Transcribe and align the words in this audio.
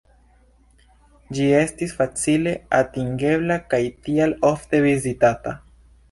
Ĝi 1.39 1.43
estis 1.57 1.91
facile 1.99 2.53
atingebla 2.77 3.57
kaj 3.73 3.81
tial 4.07 4.33
ofte 4.49 4.81
vizitata. 4.87 5.55